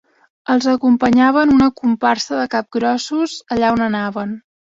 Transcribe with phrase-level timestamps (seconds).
[0.53, 4.35] Els acompanyaven una comparsa de capgrossos allà on anaven.